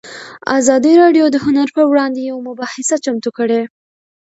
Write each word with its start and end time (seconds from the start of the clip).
ازادي 0.59 0.93
راډیو 1.01 1.25
د 1.31 1.35
هنر 1.45 1.67
پر 1.75 1.85
وړاندې 1.91 2.19
یوه 2.29 2.41
مباحثه 2.49 2.95
چمتو 3.05 3.29
کړې. 3.37 3.61